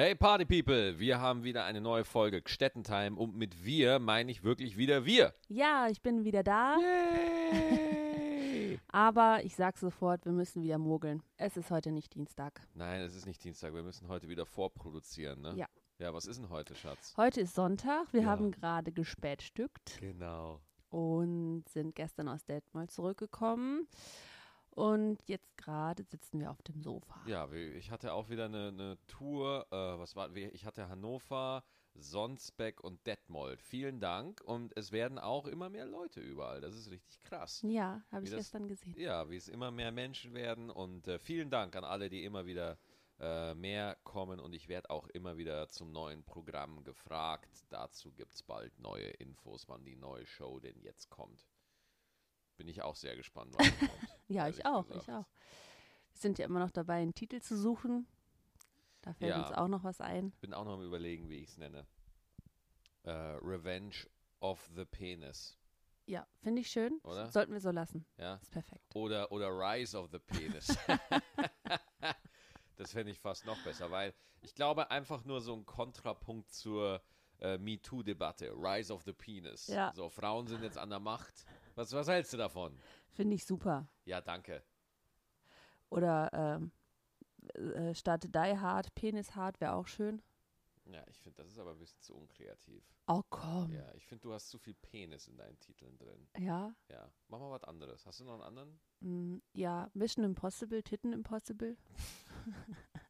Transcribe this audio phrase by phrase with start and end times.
[0.00, 4.42] Hey Party People, wir haben wieder eine neue Folge Gstettentime und mit wir meine ich
[4.42, 5.34] wirklich wieder wir.
[5.48, 6.78] Ja, ich bin wieder da.
[6.78, 8.80] Yay!
[8.88, 11.22] Aber ich sag sofort, wir müssen wieder mogeln.
[11.36, 12.62] Es ist heute nicht Dienstag.
[12.72, 15.52] Nein, es ist nicht Dienstag, wir müssen heute wieder vorproduzieren, ne?
[15.54, 15.66] Ja.
[15.98, 17.12] Ja, was ist denn heute, Schatz?
[17.18, 18.10] Heute ist Sonntag.
[18.14, 18.28] Wir Ja.
[18.28, 20.62] haben gerade gespätstückt Genau.
[20.88, 23.86] und sind gestern aus Detmold zurückgekommen.
[24.80, 27.20] Und jetzt gerade sitzen wir auf dem Sofa.
[27.26, 31.62] Ja, ich hatte auch wieder eine, eine Tour, äh, was war, ich hatte Hannover,
[31.94, 33.60] Sonsbeck und Detmold.
[33.60, 37.60] Vielen Dank und es werden auch immer mehr Leute überall, das ist richtig krass.
[37.62, 38.94] Ja, habe ich das- gestern gesehen.
[38.96, 42.46] Ja, wie es immer mehr Menschen werden und äh, vielen Dank an alle, die immer
[42.46, 42.78] wieder
[43.18, 47.66] äh, mehr kommen und ich werde auch immer wieder zum neuen Programm gefragt.
[47.68, 51.49] Dazu gibt es bald neue Infos, wann die neue Show denn jetzt kommt.
[52.60, 53.72] Bin ich auch sehr gespannt, kommt.
[54.28, 55.02] Ja, ich auch, gesagt.
[55.08, 55.24] ich auch.
[56.12, 58.06] Wir sind ja immer noch dabei, einen Titel zu suchen.
[59.00, 59.40] Da fällt Ja.
[59.40, 60.32] uns auch noch was ein.
[60.42, 61.86] Bin auch noch am überlegen, wie ich es nenne.
[63.04, 63.94] Äh, Revenge
[64.40, 65.56] of the Penis,
[66.04, 67.00] Ja, finde ich schön.
[67.04, 67.30] oder?
[67.30, 68.04] Sollten wir so lassen.
[68.18, 68.34] Ja.
[68.34, 68.94] Ist perfekt.
[68.94, 70.66] Oder, oder Rise of the Penis.
[72.76, 77.00] das fände ich fast noch besser, weil ich glaube einfach nur so ein Kontrapunkt zur
[77.40, 78.52] äh, MeToo-Debatte.
[78.52, 79.66] Rise of the Penis.
[79.66, 79.92] Ja.
[79.94, 81.44] So, Frauen sind jetzt an der Macht.
[81.74, 82.78] Was, was hältst du davon?
[83.10, 83.88] Finde ich super.
[84.04, 84.62] Ja, danke.
[85.88, 86.72] Oder ähm,
[87.54, 90.22] äh, statt Die Hard, Penis Hard wäre auch schön.
[90.86, 92.82] Ja, ich finde, das ist aber ein bisschen zu unkreativ.
[93.06, 93.72] Oh komm.
[93.72, 96.26] Ja, ich finde, du hast zu viel Penis in deinen Titeln drin.
[96.38, 96.74] Ja.
[96.88, 98.06] Ja, mach mal was anderes.
[98.06, 98.80] Hast du noch einen anderen?
[99.00, 101.76] Mm, ja, Mission Impossible, Titten Impossible.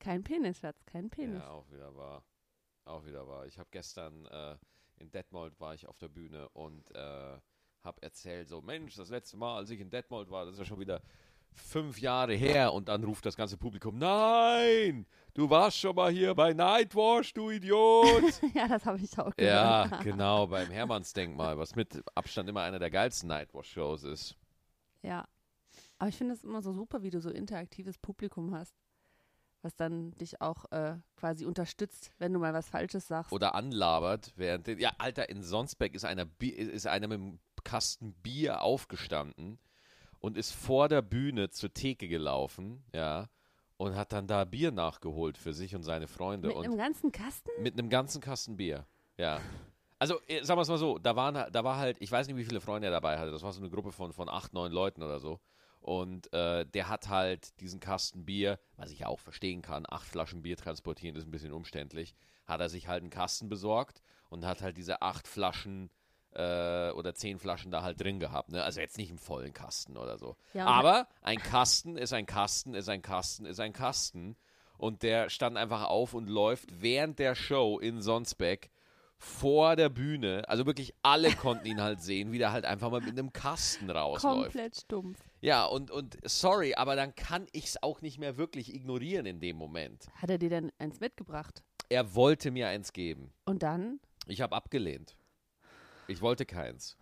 [0.00, 1.40] kein Penis, Schatz, kein Penis.
[1.40, 2.24] Ja, auch wieder wahr.
[2.84, 3.46] Auch wieder wahr.
[3.46, 4.56] Ich habe gestern äh,
[4.96, 7.38] in Detmold war ich auf der Bühne und äh,
[7.82, 10.64] habe erzählt, so Mensch, das letzte Mal, als ich in Detmold war, das ist ja
[10.64, 11.00] schon wieder
[11.52, 16.34] fünf Jahre her und dann ruft das ganze Publikum, nein, du warst schon mal hier
[16.34, 18.40] bei Nightwash, du Idiot.
[18.54, 20.04] Ja, das habe ich auch ja, gehört.
[20.04, 24.36] genau, beim Hermannsdenkmal, was mit Abstand immer einer der geilsten Nightwash-Shows ist.
[25.02, 25.26] Ja.
[25.98, 28.74] Aber ich finde es immer so super, wie du so interaktives Publikum hast,
[29.62, 33.32] was dann dich auch äh, quasi unterstützt, wenn du mal was Falsches sagst.
[33.32, 38.14] oder anlabert, während ja, Alter, in Sonsbeck ist einer, Bi- ist einer mit einem Kasten
[38.14, 39.58] Bier aufgestanden
[40.18, 43.28] und ist vor der Bühne zur Theke gelaufen, ja,
[43.76, 47.50] und hat dann da Bier nachgeholt für sich und seine Freunde Mit einem ganzen Kasten?
[47.60, 49.40] mit einem ganzen Kasten Bier, ja.
[49.98, 52.36] Also, äh, sagen wir es mal so, da, waren, da war halt, ich weiß nicht,
[52.36, 54.72] wie viele Freunde er dabei hatte, das war so eine Gruppe von, von acht, neun
[54.72, 55.40] Leuten oder so.
[55.80, 60.06] Und äh, der hat halt diesen Kasten Bier, was ich ja auch verstehen kann, acht
[60.06, 62.14] Flaschen Bier transportieren ist ein bisschen umständlich,
[62.46, 65.90] hat er sich halt einen Kasten besorgt und hat halt diese acht Flaschen
[66.34, 68.50] äh, oder zehn Flaschen da halt drin gehabt.
[68.50, 68.62] Ne?
[68.62, 70.36] Also jetzt nicht im vollen Kasten oder so.
[70.52, 74.36] Ja, Aber ein Kasten ist ein Kasten, ist ein Kasten, ist ein Kasten.
[74.76, 78.70] Und der stand einfach auf und läuft während der Show in Sonsbeck
[79.22, 80.48] vor der Bühne.
[80.48, 83.90] Also wirklich alle konnten ihn halt sehen, wie der halt einfach mal mit einem Kasten
[83.90, 84.44] rausläuft.
[84.44, 85.20] Komplett stumpf.
[85.42, 89.38] Ja, und, und sorry, aber dann kann ich es auch nicht mehr wirklich ignorieren in
[89.38, 90.08] dem Moment.
[90.14, 91.62] Hat er dir denn eins mitgebracht?
[91.90, 93.30] Er wollte mir eins geben.
[93.44, 94.00] Und dann?
[94.26, 95.16] Ich habe abgelehnt.
[96.08, 96.96] Ich wollte keins.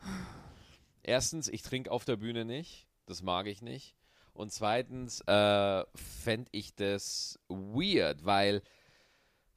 [1.04, 2.88] Erstens, ich trinke auf der Bühne nicht.
[3.06, 3.94] Das mag ich nicht.
[4.32, 8.62] Und zweitens äh, fände ich das weird, weil,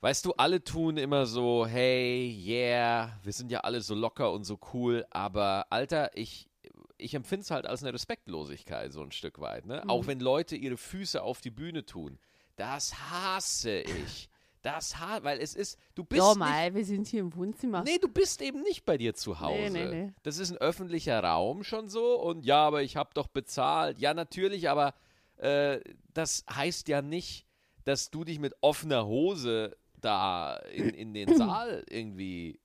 [0.01, 4.43] weißt du, alle tun immer so, hey, yeah, wir sind ja alle so locker und
[4.43, 6.49] so cool, aber Alter, ich,
[6.97, 9.65] ich empfinde es halt als eine Respektlosigkeit, so ein Stück weit.
[9.65, 9.87] Ne?
[9.87, 12.19] Auch wenn Leute ihre Füße auf die Bühne tun.
[12.55, 14.27] Das hasse ich.
[14.63, 17.83] Das hasse, weil es ist, du bist Ja, nicht mal, wir sind hier im Wohnzimmer.
[17.83, 19.71] Nee, du bist eben nicht bei dir zu Hause.
[19.71, 20.13] nee, nee.
[20.21, 23.99] Das ist ein öffentlicher Raum schon so und ja, aber ich habe doch bezahlt.
[23.99, 24.93] Ja, natürlich, aber
[25.37, 25.79] äh,
[26.13, 27.47] das heißt ja nicht,
[27.85, 32.59] dass du dich mit offener Hose da in, in den Saal irgendwie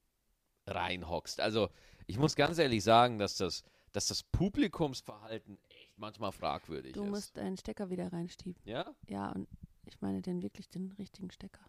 [0.67, 1.41] reinhockst.
[1.41, 1.69] Also,
[2.07, 7.11] ich muss ganz ehrlich sagen, dass das, dass das Publikumsverhalten echt manchmal fragwürdig Du ist.
[7.11, 8.61] musst deinen Stecker wieder reinstieben.
[8.65, 8.85] ja?
[9.09, 9.49] Ja, und
[9.85, 11.61] ich meine den wirklich den richtigen Stecker.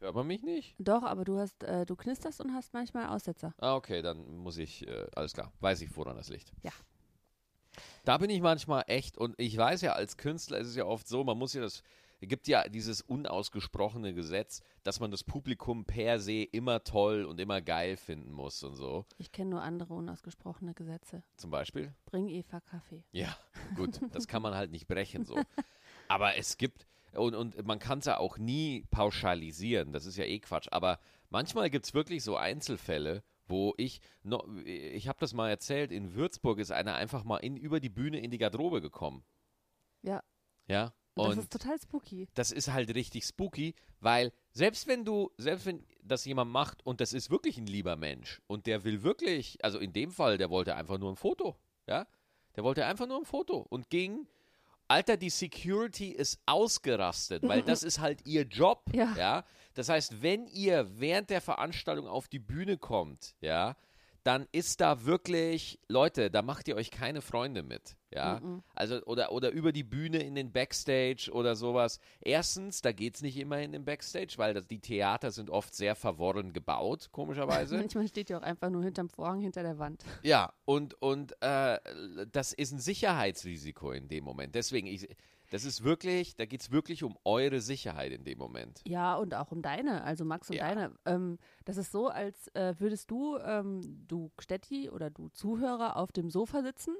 [0.00, 0.74] Hört man mich nicht?
[0.78, 3.54] Doch, aber du hast, äh, du knisterst und hast manchmal Aussetzer.
[3.58, 6.52] Ah, okay, dann muss ich, äh, alles klar, weiß ich, woran das liegt.
[6.62, 6.72] Ja.
[8.04, 11.08] Da bin ich manchmal echt, und ich weiß ja, als Künstler ist es ja oft
[11.08, 11.82] so, man muss ja das,
[12.26, 17.60] gibt ja dieses unausgesprochene Gesetz, dass man das Publikum per se immer toll und immer
[17.60, 19.04] geil finden muss und so.
[19.18, 21.22] Ich kenne nur andere unausgesprochene Gesetze.
[21.36, 21.94] Zum Beispiel.
[22.06, 23.04] Bring Eva Kaffee.
[23.12, 23.36] Ja,
[23.76, 25.36] gut, das kann man halt nicht brechen so.
[26.08, 30.24] Aber es gibt, und, und man kann es ja auch nie pauschalisieren, das ist ja
[30.24, 30.98] eh Quatsch, aber
[31.30, 36.14] manchmal gibt es wirklich so Einzelfälle, wo ich, no, ich habe das mal erzählt, in
[36.14, 39.24] Würzburg ist einer einfach mal in, über die Bühne in die Garderobe gekommen.
[40.02, 40.22] Ja.
[40.66, 42.28] Ja, Und das ist total spooky.
[42.34, 47.00] das ist halt richtig spooky, weil selbst wenn du, selbst wenn das jemand macht und
[47.00, 50.50] das ist wirklich ein lieber Mensch und der will wirklich, also in dem Fall, der
[50.50, 51.56] wollte einfach nur ein Foto,
[51.86, 52.06] ja,
[52.56, 54.26] der wollte einfach nur ein Foto und ging,
[54.86, 59.14] Alter, die Security ist ausgerastet, weil das ist halt ihr Job, Ja.
[59.16, 59.44] ja.
[59.74, 63.76] Das heißt, wenn ihr während der Veranstaltung auf die Bühne kommt, ja,
[64.24, 68.40] dann ist da wirklich, Leute, da macht ihr euch keine Freunde mit, ja.
[68.74, 72.00] Also, oder, oder über die Bühne in den Backstage oder sowas.
[72.20, 75.74] Erstens, da geht es nicht immer in den Backstage, weil das, die Theater sind oft
[75.74, 77.76] sehr verworren gebaut, komischerweise.
[77.78, 80.04] Manchmal steht ihr auch einfach nur hinterm Vorhang hinter der Wand.
[80.22, 81.78] ja, und, und äh,
[82.32, 84.54] das ist ein Sicherheitsrisiko in dem Moment.
[84.54, 85.06] Deswegen, ich,
[85.50, 88.80] das ist wirklich, da geht es wirklich um eure Sicherheit in dem Moment.
[88.86, 90.68] Ja, und auch um deine, also Max und Ja.
[90.68, 90.92] deine.
[91.04, 96.12] Ähm, das ist so, als äh, würdest du, ähm, du Stetti oder du Zuhörer auf
[96.12, 96.96] dem Sofa sitzen,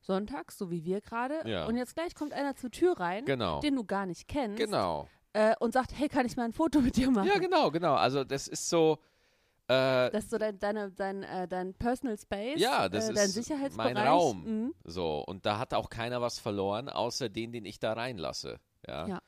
[0.00, 1.66] sonntags, so wie wir gerade, Ja.
[1.66, 3.60] und jetzt gleich kommt einer zur Tür rein, Genau.
[3.60, 5.08] den du gar nicht kennst, Genau.
[5.32, 7.28] äh, und sagt, hey, kann ich mal ein Foto mit dir machen?
[7.28, 7.94] Ja, genau, genau.
[7.94, 8.98] Also das ist so,
[9.68, 13.24] äh, Das ist so dein, deine, dein, äh, dein Personal Space, Ja, das äh, dein
[13.26, 13.94] ist Sicherheitsbereich.
[13.94, 14.44] mein Raum.
[14.44, 14.74] Mhm.
[14.84, 15.24] so.
[15.26, 18.58] Und da hat auch keiner was verloren, außer den, den ich da reinlasse.
[18.86, 19.06] Ja.
[19.08, 19.22] Ja.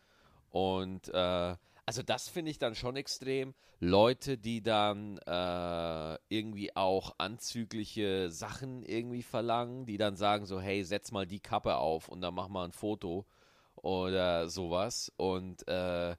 [0.50, 1.56] Und äh,
[1.87, 3.55] also das finde ich dann schon extrem.
[3.81, 10.82] Leute, die dann äh, irgendwie auch anzügliche Sachen irgendwie verlangen, die dann sagen so, hey,
[10.85, 13.25] setz mal die Kappe auf und dann mach mal ein Foto
[13.76, 15.12] oder sowas.
[15.17, 16.17] Und äh,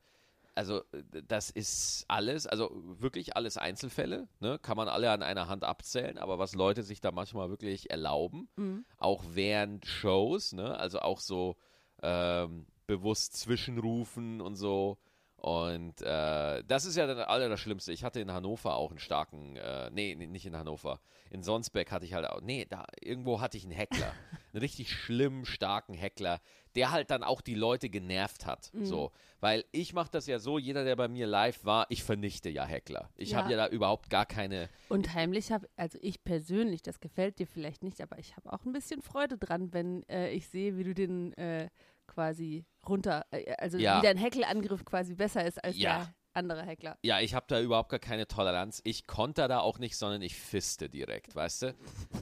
[0.59, 4.59] also äh, das ist alles, also wirklich alles Einzelfälle, ne?
[4.59, 8.50] kann man alle an einer Hand abzählen, aber was Leute sich da manchmal wirklich erlauben,
[8.57, 8.85] Mhm.
[8.97, 10.77] auch während Shows, ne?
[10.77, 11.56] also auch so
[12.03, 14.97] ähm, bewusst zwischenrufen und so.
[15.38, 17.94] Und äh, das ist ja das Allerschlimmste.
[17.94, 21.00] Ich hatte in Hannover auch einen starken, äh, nee, nee, nicht in Hannover.
[21.29, 24.11] In Sonsbeck hatte ich halt auch, nee, da irgendwo hatte ich einen Heckler.
[24.51, 26.41] einen richtig schlimm starken Heckler,
[26.80, 28.72] der halt dann auch die Leute genervt hat.
[28.81, 29.12] So.
[29.42, 32.64] Weil ich mache das ja so, jeder, der bei mir live war, ich vernichte ja
[32.64, 33.10] Heckler.
[33.16, 33.38] Ich Ja.
[33.40, 34.70] habe ja da überhaupt gar keine.
[34.88, 38.64] Und heimlich habe, also ich persönlich, das gefällt dir vielleicht nicht, aber ich habe auch
[38.66, 41.68] ein bisschen Freude dran, wenn äh, ich sehe, wie du den äh,
[42.08, 43.98] quasi runter, äh, also Ja.
[43.98, 45.98] wie dein Heckelangriff quasi besser ist als Ja.
[45.98, 46.97] der andere Heckler.
[47.03, 48.81] Ja, ich habe da überhaupt gar keine Toleranz.
[48.83, 51.75] Ich konter da auch nicht, sondern ich fiste direkt, weißt du?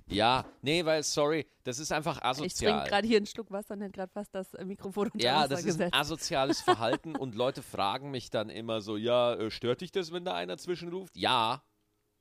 [0.07, 2.87] Ja, nee, weil, sorry, das ist einfach Ich trinke asozial.
[2.87, 5.47] gerade hier einen Schluck Wasser und hätte gerade fast das äh, Mikrofon unter Ja, Wasser
[5.49, 9.81] das ist ein asoziales Verhalten und Leute fragen mich dann immer so, ja, äh, stört
[9.81, 11.15] dich das, wenn da einer zwischenruft?
[11.15, 11.63] Ja,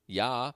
[0.05, 0.55] ja.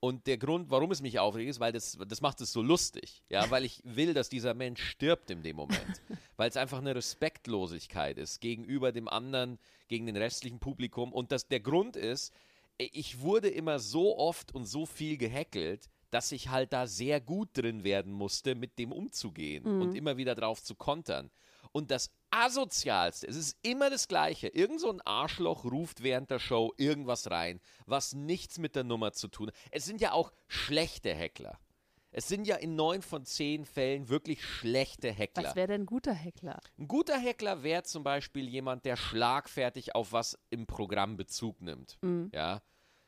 [0.00, 3.22] Und der Grund, warum es mich aufregt, ist, weil das, das macht es so lustig.
[3.28, 6.00] Ja, weil ich will, dass dieser Mensch stirbt in dem Moment.
[6.38, 9.58] weil es einfach eine Respektlosigkeit ist gegenüber dem anderen,
[9.88, 11.12] gegen den restlichen Publikum.
[11.12, 12.32] Und das, der Grund ist,
[12.78, 17.50] ich wurde immer so oft und so viel gehackelt, dass ich halt da sehr gut
[17.52, 21.30] drin werden musste, mit dem umzugehen und immer wieder drauf zu kontern.
[21.72, 24.48] Und das Asozialste, es ist immer das Gleiche.
[24.48, 29.12] Irgend so ein Arschloch ruft während der Show irgendwas rein, was nichts mit der Nummer
[29.12, 29.54] zu tun hat.
[29.70, 31.58] Es sind ja auch schlechte Heckler.
[32.12, 35.44] Es sind ja in neun von zehn Fällen wirklich schlechte Heckler.
[35.44, 36.60] Was wäre denn ein guter Heckler?
[36.76, 41.98] Ein guter Heckler wäre zum Beispiel jemand, der schlagfertig auf was im Programm Bezug nimmt.
[42.32, 42.62] Ja,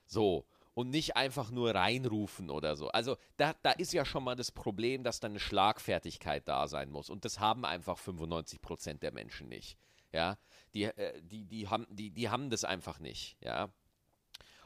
[0.06, 0.46] so.
[0.74, 2.88] Und nicht einfach nur reinrufen oder so.
[2.88, 6.90] Also da, da ist ja schon mal das Problem, dass da eine Schlagfertigkeit da sein
[6.90, 7.10] muss.
[7.10, 9.76] Und das haben einfach 95 Prozent der Menschen nicht.
[10.12, 10.38] Ja,
[10.74, 13.36] die, äh, die, die, haben, die, die haben das einfach nicht.
[13.42, 13.70] Ja,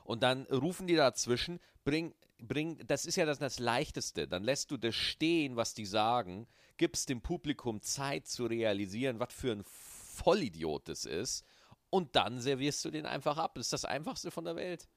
[0.06, 4.28] und dann rufen die dazwischen, bring, bring, das ist ja das, das Leichteste.
[4.28, 9.34] Dann lässt du das stehen, was die sagen, gibst dem Publikum Zeit zu realisieren, was
[9.34, 11.44] für ein Vollidiot das ist,
[11.90, 13.54] und dann servierst du den einfach ab.
[13.54, 14.88] Das ist das Einfachste von der Welt.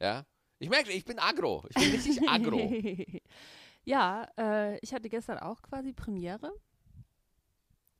[0.00, 0.24] Ja.
[0.58, 1.64] Ich merke, ich bin aggro.
[1.70, 2.70] Ich bin richtig aggro.
[3.84, 6.52] ja, äh, ich hatte gestern auch quasi Premiere.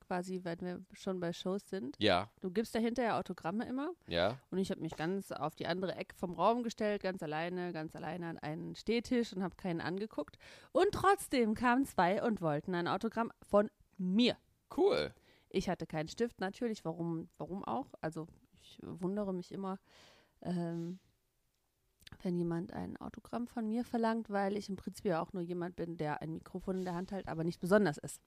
[0.06, 1.94] Quasi, weil wir schon bei Shows sind.
[2.00, 3.92] Ja, Du gibst da hinterher Autogramme immer.
[4.08, 4.40] ja.
[4.50, 7.94] Und ich habe mich ganz auf die andere Ecke vom Raum gestellt, ganz alleine, ganz
[7.94, 10.36] alleine an einen Stehtisch und habe keinen angeguckt.
[10.72, 14.36] Und trotzdem kamen zwei und wollten ein Autogramm von mir.
[14.76, 15.14] Cool.
[15.48, 16.84] Ich hatte keinen Stift, natürlich.
[16.84, 17.86] Warum, warum auch?
[18.00, 18.26] Also
[18.62, 19.78] ich wundere mich immer,
[20.42, 20.98] ähm,
[22.24, 25.76] wenn jemand ein Autogramm von mir verlangt, weil ich im Prinzip ja auch nur jemand
[25.76, 28.20] bin, der ein Mikrofon in der Hand hält, aber nicht besonders ist.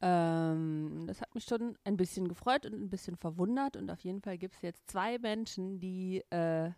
[0.00, 3.76] Ähm, das hat mich schon ein bisschen gefreut und ein bisschen verwundert.
[3.76, 6.70] Und auf jeden Fall gibt es jetzt zwei Menschen, die äh,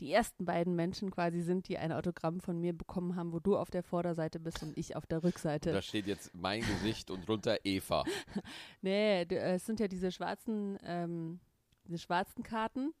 [0.00, 3.56] die ersten beiden Menschen quasi sind, die ein Autogramm von mir bekommen haben, wo du
[3.56, 5.72] auf der Vorderseite bist und ich auf der Rückseite.
[5.72, 8.04] Da steht jetzt mein Gesicht und drunter Eva.
[8.82, 11.40] Nee, es sind ja diese schwarzen, ähm,
[11.86, 12.92] diese schwarzen Karten.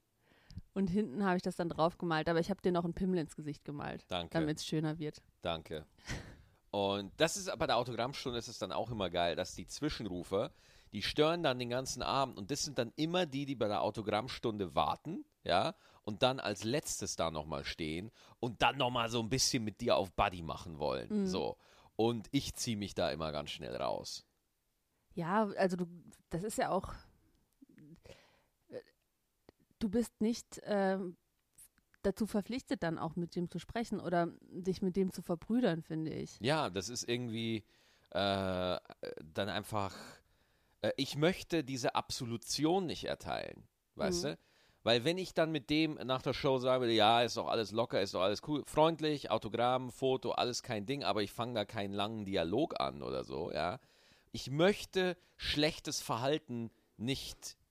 [0.76, 3.18] Und hinten habe ich das dann drauf gemalt, aber ich habe dir noch einen Pimmel
[3.18, 4.38] ins Gesicht gemalt, Danke.
[4.38, 5.22] damit es schöner wird.
[5.40, 5.86] Danke.
[6.70, 10.52] Und das ist bei der Autogrammstunde ist es dann auch immer geil, dass die Zwischenrufer
[10.92, 13.82] die stören dann den ganzen Abend und das sind dann immer die, die bei der
[13.82, 19.28] Autogrammstunde warten, ja, und dann als letztes da nochmal stehen und dann nochmal so ein
[19.28, 21.26] bisschen mit dir auf Buddy machen wollen, Mhm.
[21.26, 21.56] so.
[21.96, 24.24] Und ich ziehe mich da immer ganz schnell raus.
[25.14, 25.86] Ja, also du,
[26.30, 26.92] das ist ja auch,
[29.86, 31.16] du bist nicht ähm,
[32.02, 36.12] dazu verpflichtet, dann auch mit dem zu sprechen oder dich mit dem zu verbrüdern, finde
[36.12, 36.40] ich.
[36.40, 37.64] Ja, das ist irgendwie
[38.10, 38.78] äh,
[39.22, 39.94] dann einfach,
[40.82, 44.28] äh, ich möchte diese Absolution nicht erteilen, weißt Mhm.
[44.30, 44.38] du?
[44.82, 48.00] Weil wenn ich dann mit dem nach der Show sage, ja, ist doch alles locker,
[48.00, 51.92] ist doch alles cool, freundlich, Autogramm, Foto, alles kein Ding, aber ich fange da keinen
[51.92, 53.78] langen Dialog an oder so, ja.
[54.32, 57.65] Ich möchte schlechtes Verhalten nicht, äh,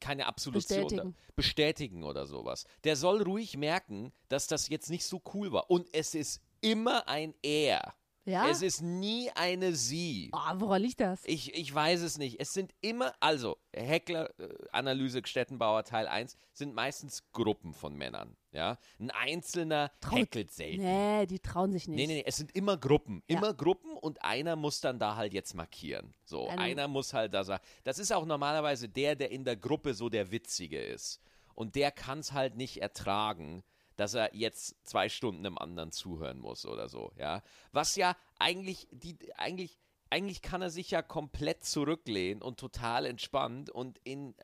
[0.00, 1.16] keine Absolution Bestätigen.
[1.34, 2.64] bestätigen oder sowas.
[2.84, 5.70] Der soll ruhig merken, dass das jetzt nicht so cool war.
[5.70, 7.94] Und es ist immer ein Er.
[8.26, 8.48] Ja?
[8.50, 10.30] Es ist nie eine Sie.
[10.34, 11.20] oh, woran liegt das?
[11.24, 12.40] Ich, ich weiß es nicht.
[12.40, 18.36] Es sind immer, also Heckler-Analyse Stettenbauer Teil 1 sind meistens Gruppen von Männern.
[18.52, 18.78] Ja?
[18.98, 20.82] Ein Einzelner Traut- heckelt selten.
[20.82, 21.96] Nee, die trauen sich nicht.
[21.96, 23.22] Nee, nee, nee, es sind immer Gruppen.
[23.28, 23.38] Ja.
[23.38, 26.14] Immer Gruppen und einer muss dann da halt jetzt markieren.
[26.24, 27.62] So, Ein- einer muss halt da sagen.
[27.84, 31.20] Das ist auch normalerweise der, der in der Gruppe so der Witzige ist.
[31.54, 33.62] Und der kann es halt nicht ertragen,
[33.96, 37.42] dass er jetzt zwei Stunden einem anderen zuhören muss oder so, ja.
[37.72, 39.78] Was ja eigentlich, die, eigentlich,
[40.10, 44.34] eigentlich kann er sich ja komplett zurücklehnen und total entspannt und in,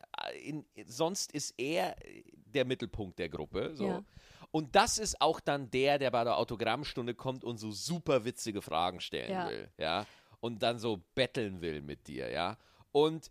[0.42, 1.96] in sonst ist er
[2.34, 3.72] der Mittelpunkt der Gruppe.
[3.74, 3.86] So.
[3.86, 4.04] Ja.
[4.50, 8.60] Und das ist auch dann der, der bei der Autogrammstunde kommt und so super witzige
[8.60, 9.48] Fragen stellen Ja.
[9.48, 10.06] will, ja.
[10.40, 12.58] Und dann so betteln will mit dir, ja.
[12.90, 13.30] Und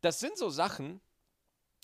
[0.00, 1.00] das sind so Sachen,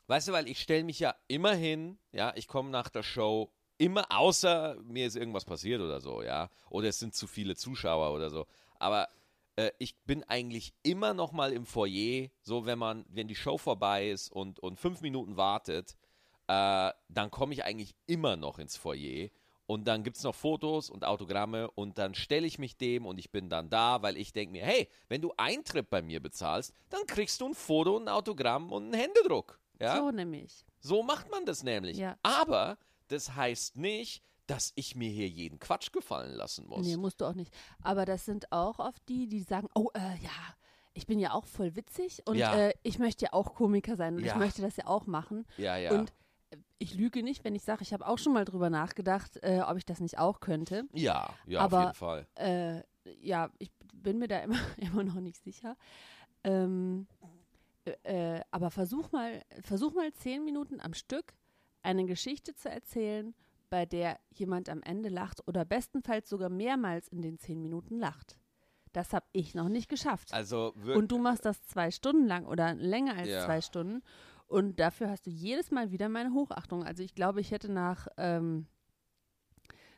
[0.07, 3.52] weißt du, weil ich stelle mich ja immer hin, ja, ich komme nach der Show
[3.78, 6.50] immer, außer mir ist irgendwas passiert oder so, ja.
[6.68, 8.47] Oder es sind zu viele Zuschauer oder so.
[8.78, 9.08] Aber
[9.56, 13.58] äh, ich bin eigentlich immer noch mal im Foyer, so wenn man, wenn die Show
[13.58, 15.97] vorbei ist und, und fünf Minuten wartet,
[16.49, 19.30] äh, dann komme ich eigentlich immer noch ins Foyer.
[19.66, 23.18] Und dann gibt es noch Fotos und Autogramme und dann stelle ich mich dem und
[23.18, 26.73] ich bin dann da, weil ich denke mir, hey, wenn du Eintritt bei mir bezahlst,
[26.88, 29.61] dann kriegst du ein Foto, ein Autogramm und einen Händedruck.
[29.78, 29.99] Ja?
[29.99, 30.64] So nämlich.
[30.80, 31.99] So macht man das nämlich.
[31.99, 32.16] Ja.
[32.23, 36.86] Aber das heißt nicht, dass ich mir hier jeden Quatsch gefallen lassen muss.
[36.86, 37.54] Nee, musst du auch nicht.
[37.82, 40.30] Aber das sind auch oft die, die sagen, oh, äh, ja,
[40.94, 42.56] ich bin ja auch voll witzig und Ja.
[42.56, 44.32] äh, ich möchte ja auch Komiker sein und Ja.
[44.32, 45.44] ich möchte das ja auch machen.
[45.58, 45.92] ja, ja.
[45.92, 46.12] Und
[46.50, 49.60] äh, ich lüge nicht, wenn ich sage, ich habe auch schon mal drüber nachgedacht, äh,
[49.60, 50.84] ob ich das nicht auch könnte.
[50.92, 52.26] ja, ja, aber- auf jeden Fall.
[52.36, 52.82] Äh,
[53.20, 55.76] ja, ich bin mir da immer, immer noch nicht sicher.
[56.44, 57.06] Ähm,
[57.84, 61.34] äh, äh, aber versuch mal, versuch mal zehn Minuten am Stück
[61.82, 63.35] eine Geschichte zu erzählen,
[63.70, 68.37] bei der jemand am Ende lacht oder bestenfalls sogar mehrmals in den zehn Minuten lacht.
[68.92, 70.32] Das habe ich noch nicht geschafft.
[70.32, 73.44] Also Und du machst das zwei Stunden lang oder länger als Ja.
[73.44, 74.02] zwei Stunden.
[74.47, 76.82] Und dafür hast du jedes Mal wieder meine Hochachtung.
[76.82, 78.66] Also ich glaube, ich hätte nach, ähm,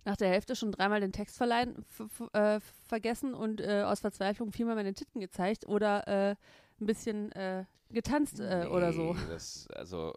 [0.05, 4.93] nach der Hälfte schon dreimal den Text äh, vergessen und äh, aus Verzweiflung viermal meine
[4.95, 6.35] Titten gezeigt oder äh,
[6.81, 9.15] ein bisschen äh, getanzt äh, oder so.
[9.15, 10.15] Nee, Das, also,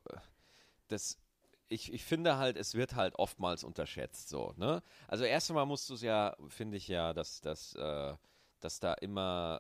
[0.87, 1.19] das,
[1.73, 4.81] ich, ich finde halt, es wird halt oftmals unterschätzt so, ne?
[5.07, 8.15] Also erst einmal musst du es ja, finde ich ja, dass, dass, äh,
[8.59, 9.59] dass da immer,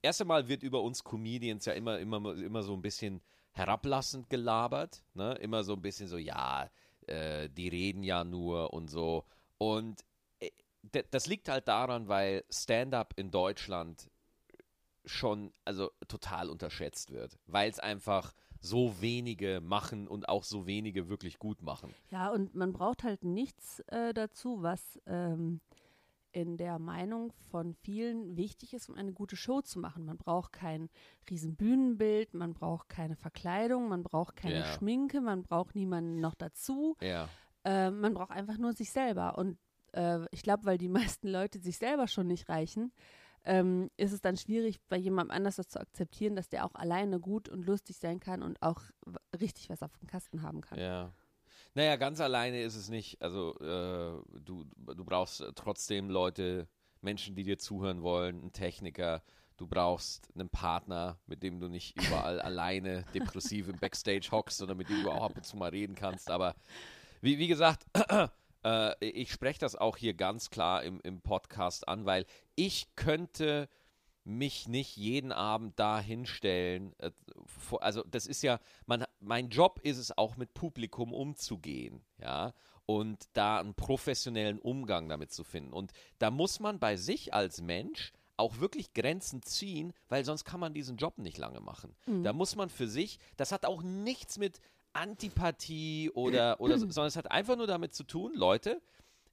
[0.00, 3.20] erst einmal wird über uns Comedians ja immer, immer, immer so ein bisschen
[3.52, 5.34] herablassend gelabert, ne?
[5.34, 6.70] Immer so ein bisschen so, ja,
[7.06, 9.24] äh, die reden ja nur und so.
[9.58, 10.00] Und
[10.40, 10.50] äh,
[11.10, 14.10] das liegt halt daran, weil Stand-up in Deutschland
[15.04, 21.08] schon also total unterschätzt wird, weil es einfach so wenige machen und auch so wenige
[21.08, 21.92] wirklich gut machen.
[22.10, 25.60] Ja, und man braucht halt nichts äh, dazu, was ähm,
[26.30, 30.06] in der Meinung von vielen wichtig ist, um eine gute Show zu machen.
[30.06, 30.88] Man braucht kein
[31.28, 34.64] riesen Bühnenbild, man braucht keine Verkleidung, man braucht keine Ja.
[34.64, 36.96] Schminke, man braucht niemanden noch dazu.
[37.02, 37.28] Ja.
[37.64, 39.36] Äh, man braucht einfach nur sich selber.
[39.36, 39.58] Und
[39.92, 40.88] äh, ich glaube, weil die
[41.18, 42.92] meisten Leute sich selber schon nicht reichen,
[43.44, 47.20] ähm, ist es dann schwierig, bei jemandem anders das zu akzeptieren, dass der auch alleine
[47.20, 48.82] gut und lustig sein kann und auch
[49.40, 50.78] richtig was auf dem Kasten haben kann.
[50.78, 51.12] Ja.
[51.74, 53.20] Naja, ganz alleine ist es nicht.
[53.22, 56.68] Also äh, du, du brauchst äh, trotzdem Leute,
[57.00, 59.22] Menschen, die dir zuhören wollen, einen Techniker.
[59.56, 64.76] Du brauchst einen Partner, mit dem du nicht überall alleine depressiv im Backstage hockst, sondern
[64.76, 66.30] mit dem du auch ab und zu mal reden kannst.
[66.30, 66.54] Aber
[67.22, 67.86] wie, wie gesagt,
[68.64, 73.68] äh, ich spreche das auch hier ganz klar im, im Podcast an, weil ich könnte
[74.24, 76.94] mich nicht jeden Abend da hinstellen.
[76.98, 77.10] Äh,
[77.80, 82.52] also das ist ja, man, mein Job ist es auch mit Publikum umzugehen, ja,
[82.86, 85.72] und da einen professionellen Umgang damit zu finden.
[85.72, 90.60] Und da muss man bei sich als Mensch auch wirklich Grenzen ziehen, weil sonst kann
[90.60, 91.94] man diesen Job nicht lange machen.
[92.06, 92.24] Mhm.
[92.24, 94.58] Da muss man für sich, das hat auch nichts mit
[94.92, 98.80] Antipathie oder, oder so, sondern es hat einfach nur damit zu tun, Leute,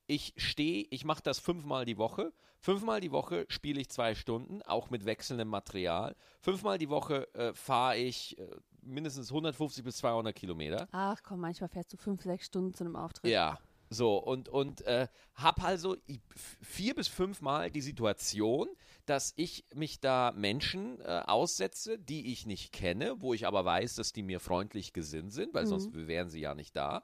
[0.07, 2.33] ich stehe, ich mache das fünfmal die Woche.
[2.59, 6.15] Fünfmal die Woche spiele ich zwei Stunden, auch mit wechselndem Material.
[6.41, 8.47] Fünfmal die Woche äh, fahre ich äh,
[8.81, 10.87] mindestens 150 bis 200 Kilometer.
[10.91, 13.31] Ach komm, manchmal fährst du fünf, sechs Stunden zu einem Auftritt.
[13.31, 13.59] Ja,
[13.89, 18.67] so und, und äh, habe also f- vier bis fünfmal die Situation,
[19.05, 23.95] dass ich mich da Menschen äh, aussetze, die ich nicht kenne, wo ich aber weiß,
[23.95, 27.03] dass die mir freundlich gesinnt sind, weil sonst wären sie ja nicht da.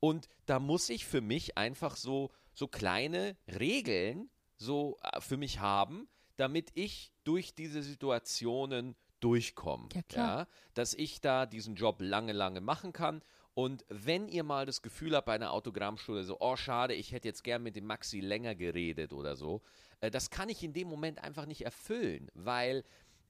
[0.00, 5.60] Und da muss ich für mich einfach so, so kleine Regeln so äh, für mich
[5.60, 9.88] haben, damit ich durch diese Situationen durchkomme.
[9.94, 10.38] Ja, klar.
[10.40, 13.22] Ja, dass ich da diesen Job lange, lange machen kann.
[13.54, 17.28] Und wenn ihr mal das Gefühl habt bei einer Autogrammstunde, so, oh schade, ich hätte
[17.28, 19.62] jetzt gern mit dem Maxi länger geredet oder so,
[20.00, 22.84] äh, das kann ich in dem Moment einfach nicht erfüllen, weil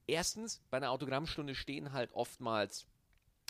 [0.06, 2.86] erstens bei einer Autogrammstunde stehen halt oftmals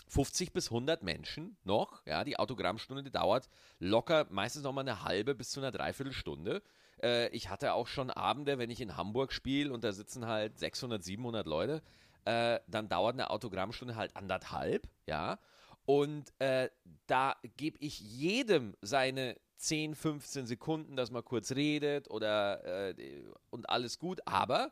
[0.07, 2.05] 50 bis 100 Menschen noch.
[2.05, 3.49] Ja, die Autogrammstunde dauert
[3.79, 6.61] locker meistens noch mal eine halbe bis zu einer Dreiviertelstunde.
[7.01, 10.57] Äh, ich hatte auch schon Abende, wenn ich in Hamburg spiele und da sitzen halt
[10.57, 11.81] 600, 700 Leute,
[12.25, 15.39] äh, dann dauert eine Autogrammstunde halt anderthalb, ja.
[15.85, 16.69] Und äh,
[17.07, 23.69] da gebe ich jedem seine 10, 15 Sekunden, dass man kurz redet oder äh, und
[23.69, 24.21] alles gut.
[24.25, 24.71] Aber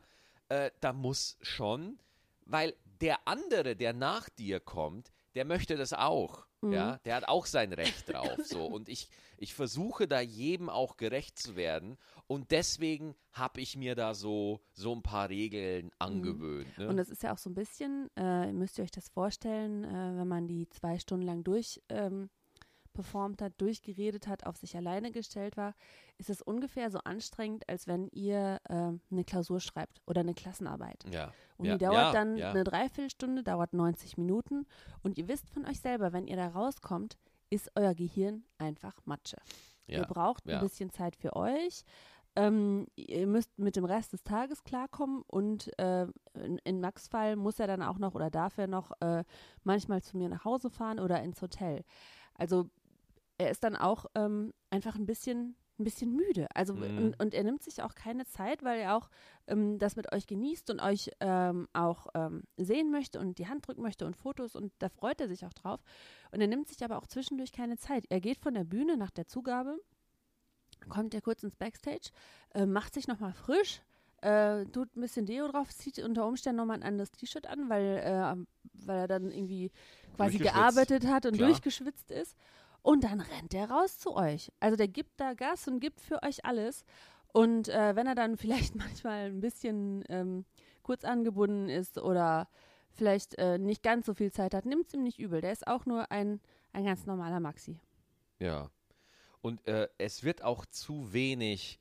[0.50, 2.00] äh, da muss schon,
[2.46, 6.46] weil der andere, der nach dir kommt, der möchte das auch.
[6.64, 8.38] Ja, der hat auch sein Recht drauf.
[8.44, 8.66] So.
[8.68, 11.98] Und ich, ich versuche da jedem auch gerecht zu werden.
[12.28, 16.78] Und deswegen habe ich mir da so, so ein paar Regeln angewöhnt.
[16.78, 16.88] Ne?
[16.88, 20.18] Und das ist ja auch so ein bisschen, äh, müsst ihr euch das vorstellen, äh,
[20.18, 22.30] wenn man die zwei Stunden lang durch ähm,
[22.94, 25.74] performt hat, durchgeredet hat, auf sich alleine gestellt war,
[26.18, 31.04] ist es ungefähr so anstrengend, als wenn ihr ähm, eine Klausur schreibt oder eine Klassenarbeit.
[31.12, 31.34] ja.
[31.62, 32.50] Und ja, die dauert ja, dann ja.
[32.50, 34.66] eine Dreiviertelstunde, dauert 90 Minuten.
[35.04, 37.20] Und ihr wisst von euch selber, wenn ihr da rauskommt,
[37.52, 39.38] ist euer Gehirn einfach Matsche.
[39.86, 41.84] Ihr braucht ein bisschen Zeit für euch.
[42.36, 47.36] Ähm, ihr müsst mit dem Rest des Tages klarkommen und äh, in, in Max Fall
[47.36, 49.26] muss er dann auch noch oder darf er noch äh,
[49.66, 51.84] manchmal zu mir nach Hause fahren oder ins Hotel.
[52.36, 52.70] Also
[53.38, 56.48] er ist dann auch ähm, einfach ein bisschen ein bisschen müde.
[56.54, 56.98] Also Mhm.
[56.98, 59.10] und, und er nimmt sich auch keine Zeit, weil er auch
[59.48, 63.68] ähm, das mit euch genießt und euch ähm, auch ähm, sehen möchte und die Hand
[63.68, 65.82] drücken möchte und Fotos und da freut er sich auch drauf.
[66.32, 68.06] Und er nimmt sich aber auch zwischendurch keine Zeit.
[68.10, 69.78] Er geht von der Bühne nach der Zugabe,
[70.90, 72.12] kommt er kurz ins Backstage,
[72.54, 73.82] äh, macht sich nochmal frisch,
[74.22, 77.98] äh, tut ein bisschen Deo drauf, zieht unter Umständen nochmal ein anderes T-Shirt an, weil,
[77.98, 78.36] äh,
[78.86, 79.72] weil er dann irgendwie
[80.16, 81.50] quasi gearbeitet hat und Klar.
[81.50, 82.38] durchgeschwitzt ist.
[82.84, 84.52] Und dann rennt er raus zu euch.
[84.60, 86.84] Also der gibt da Gas und gibt für euch alles.
[87.34, 90.46] Und äh, wenn er dann vielleicht manchmal ein bisschen ähm,
[90.84, 92.48] kurz angebunden ist oder
[92.92, 95.42] vielleicht äh, nicht ganz so viel Zeit hat, nimmt es ihm nicht übel.
[95.42, 96.42] Der ist auch nur ein,
[96.74, 97.80] ein ganz normaler Maxi.
[98.40, 98.70] Ja.
[99.42, 101.80] Und äh, es wird auch zu wenig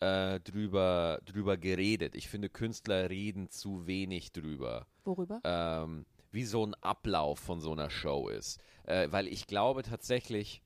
[0.00, 2.14] äh, drüber, drüber geredet.
[2.14, 4.86] Ich finde, Künstler reden zu wenig drüber.
[5.04, 5.40] Worüber?
[5.44, 8.60] ähm, wie so ein Ablauf von so einer Show ist.
[8.84, 10.62] Äh, weil ich glaube tatsächlich,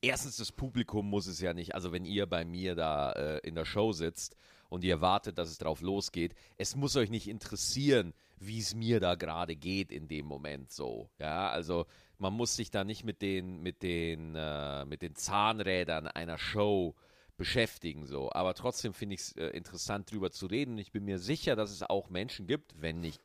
[0.00, 3.54] erstens, das Publikum muss es ja nicht, also wenn ihr bei mir da äh, in
[3.54, 4.36] der Show sitzt
[4.68, 9.00] und ihr wartet, dass es drauf losgeht, es muss euch nicht interessieren, wie es mir
[9.00, 11.10] da gerade geht in dem Moment so.
[11.18, 11.86] Ja, also
[12.18, 16.94] man muss sich da nicht mit den, mit den, äh, mit den Zahnrädern einer Show
[17.36, 18.30] beschäftigen so.
[18.32, 20.76] Aber trotzdem finde ich es äh, interessant, drüber zu reden.
[20.76, 23.22] Ich bin mir sicher, dass es auch Menschen gibt, wenn nicht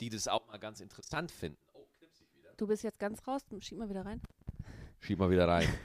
[0.00, 1.58] die das auch mal ganz interessant finden.
[1.74, 1.86] Oh,
[2.34, 2.50] wieder.
[2.56, 4.20] Du bist jetzt ganz raus, schieb mal wieder rein.
[5.00, 5.68] Schieb mal wieder rein.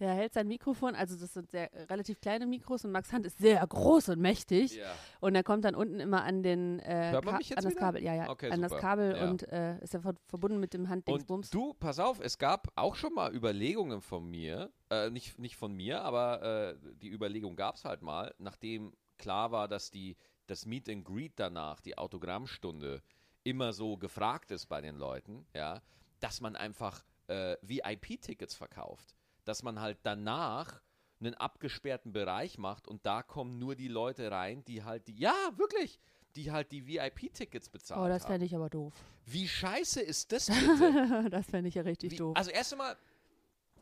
[0.00, 3.26] Der hält sein Mikrofon, also das sind sehr äh, relativ kleine Mikros und Max Hand
[3.26, 4.76] ist sehr groß und mächtig.
[4.76, 4.90] ja.
[5.20, 7.64] Und er kommt dann unten immer an den äh, Hört man Ka- mich jetzt an
[7.64, 7.80] das wieder?
[7.80, 8.74] Kabel, ja, ja, Okay, an das.
[8.76, 9.28] Kabel Ja.
[9.28, 11.48] und äh, ist ja ver verbunden mit dem Handdingsbums.
[11.48, 15.56] Und du, pass auf, es gab auch schon mal Überlegungen von mir, äh, nicht, nicht
[15.56, 20.16] von mir, aber äh, die Überlegung gab es halt mal, nachdem klar war, dass die,
[20.46, 23.02] das Meet and Greet danach, die Autogrammstunde,
[23.46, 25.80] immer so gefragt ist bei den Leuten, ja,
[26.18, 29.14] dass man einfach äh, VIP-Tickets verkauft.
[29.44, 30.82] Dass man halt danach
[31.20, 35.34] einen abgesperrten Bereich macht und da kommen nur die Leute rein, die halt die, ja,
[35.56, 36.00] wirklich,
[36.34, 38.92] die halt die VIP-Tickets bezahlt oh, das fände ich aber doof.
[39.24, 41.30] Wie scheiße ist das bitte?
[41.30, 42.36] das fände ich ja richtig Wie, doof.
[42.36, 42.96] also erst einmal,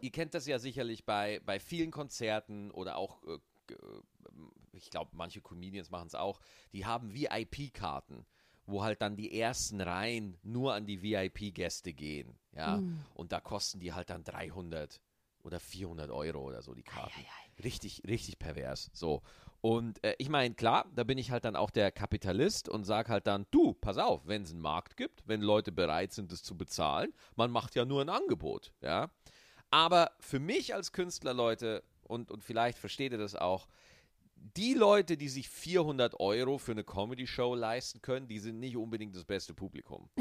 [0.01, 3.39] ihr kennt das ja sicherlich bei, bei vielen Konzerten oder auch, äh,
[3.73, 3.77] äh,
[4.73, 6.39] ich glaube, manche Comedians machen es auch,
[6.73, 8.27] die haben VIP-Karten,
[8.67, 12.39] wo halt dann die ersten Reihen nur an die VIP-Gäste gehen.
[12.57, 13.05] Ja, Mm.
[13.15, 15.01] und da kosten die halt dann 300
[15.43, 17.13] oder 400 Euro oder so die Karten.
[17.63, 18.91] Richtig, richtig pervers.
[18.95, 19.23] So.
[19.61, 23.11] Und äh, ich meine, klar, da bin ich halt dann auch der Kapitalist und sage
[23.11, 26.43] halt dann, du, pass auf, wenn es einen Markt gibt, wenn Leute bereit sind, es
[26.43, 29.11] zu bezahlen, man macht ja nur ein Angebot, ja.
[29.71, 33.67] Aber für mich als Künstler, Leute, und, und vielleicht versteht ihr das auch,
[34.37, 39.15] die Leute, die sich 400 Euro für eine Comedy-Show leisten können, die sind nicht unbedingt
[39.15, 40.11] das beste Publikum.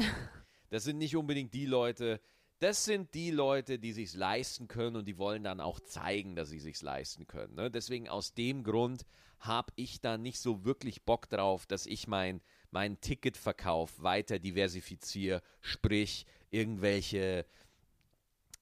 [0.70, 2.20] Das sind nicht unbedingt die Leute,
[2.58, 6.48] das sind die Leute, die sich leisten können und die wollen dann auch zeigen, dass
[6.48, 7.54] sie sich leisten können.
[7.54, 7.70] Ne?
[7.70, 9.04] Deswegen aus dem Grund
[9.38, 15.42] habe ich da nicht so wirklich Bock drauf, dass ich mein, meinen Ticketverkauf weiter diversifiziere,
[15.60, 17.46] sprich irgendwelche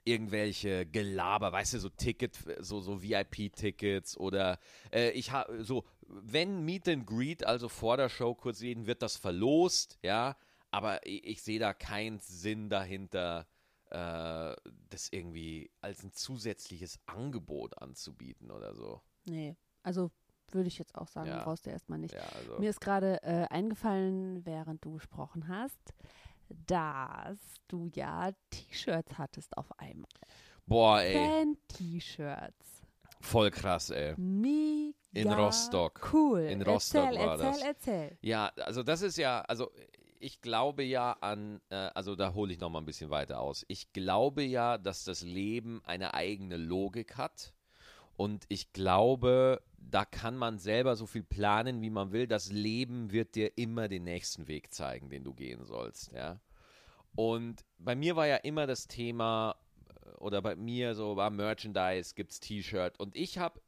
[0.05, 4.59] irgendwelche Gelaber, weißt du, so Ticket, so, so VIP-Tickets oder
[4.93, 9.03] äh, ich habe so, wenn Meet and Greet, also vor der Show kurz reden, wird
[9.03, 10.37] das verlost, ja,
[10.71, 13.47] aber ich, ich sehe da keinen Sinn dahinter,
[13.91, 14.55] äh,
[14.91, 19.01] das irgendwie als ein zusätzliches Angebot anzubieten oder so.
[19.27, 20.11] Nee, also
[20.51, 21.45] würde ich jetzt auch sagen, Ja.
[21.45, 22.15] brauchst du erstmal nicht.
[22.15, 22.59] Ja, also.
[22.59, 25.95] Mir ist gerade äh, eingefallen, während du gesprochen hast,
[26.67, 27.39] dass
[27.69, 30.09] du ja T-Shirts hattest auf einmal.
[30.67, 32.83] Boah, ey, Fan-T-Shirts.
[33.21, 34.15] voll krass, ey.
[34.17, 36.09] Mega In Rostock.
[36.13, 36.41] Cool.
[36.41, 37.63] In Rostock erzähl, war erzähl, das.
[37.63, 38.19] erzähl.
[38.23, 39.71] Ja, also das ist ja, also
[40.19, 43.65] ich glaube ja an, äh, also da hole ich noch mal ein bisschen weiter aus.
[43.69, 47.53] Ich glaube ja, dass das Leben eine eigene Logik hat.
[48.23, 52.29] Und ich glaube, da kann man selber so viel planen, wie man will.
[52.29, 56.39] Das Leben wird dir immer den nächsten Weg zeigen, den du gehen sollst, ja.
[57.17, 59.57] Und bei mir war ja immer das Thema,
[59.89, 63.01] äh, oder bei mir so war Merchandise, gibt's T-Shirt.
[63.01, 63.61] Und ich habe,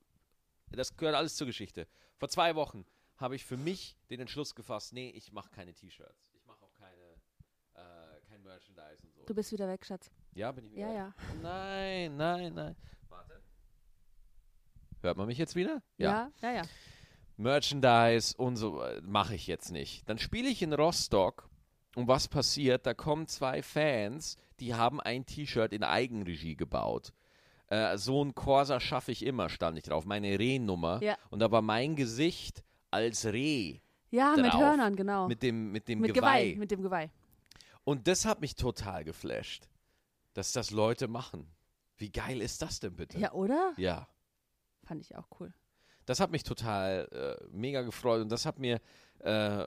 [0.71, 1.88] das gehört alles zur Geschichte.
[2.17, 2.87] Vor zwei Wochen
[3.17, 6.31] habe ich für mich den Entschluss gefasst, nee, ich mache keine T-Shirts.
[6.33, 7.17] Ich mache auch keine,
[7.75, 9.25] äh, kein Merchandise und so.
[9.27, 10.12] Du bist wieder weg, Schatz.
[10.33, 10.93] ja, bin ich wieder?
[10.93, 11.14] Ja, ja.
[11.43, 12.77] Nein, nein, nein.
[15.05, 15.83] Hört man mich jetzt wieder?
[15.99, 16.62] Ja, ja, ja.
[17.37, 20.09] Merchandise und so äh, mache ich jetzt nicht.
[20.09, 21.47] Dann spiele ich in Rostock
[21.95, 22.87] und was passiert?
[22.87, 27.12] Da kommen zwei Fans, die haben ein T-Shirt in Eigenregie gebaut.
[27.67, 30.07] Äh, so ein Corsa schaffe ich immer, stand ich drauf.
[30.07, 31.03] Meine Rehnummer.
[31.03, 31.19] Ja.
[31.29, 34.61] Und da war mein Gesicht als Reh Ja, mit Drauf.
[34.62, 35.29] Hörnern, genau.
[35.29, 36.55] mit dem, mit dem Mit Geweih.
[36.57, 37.11] Mit dem Geweih.
[37.85, 39.69] Und das hat mich total geflasht,
[40.33, 41.47] dass das Leute machen.
[41.99, 43.19] Wie geil ist das denn bitte?
[43.19, 43.75] Ja, oder?
[43.77, 44.09] ja.
[44.85, 45.53] Fand ich auch cool.
[46.07, 48.81] das hat mich total äh, mega gefreut und das hat mir
[49.20, 49.66] äh,